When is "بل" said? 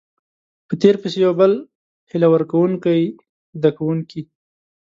1.39-1.51